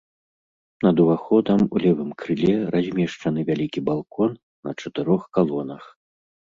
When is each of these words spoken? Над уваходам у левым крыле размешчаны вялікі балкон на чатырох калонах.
Над 0.87 0.95
уваходам 1.03 1.59
у 1.73 1.83
левым 1.85 2.09
крыле 2.23 2.55
размешчаны 2.79 3.39
вялікі 3.53 3.79
балкон 3.93 4.31
на 4.65 4.71
чатырох 4.81 5.33
калонах. 5.41 5.83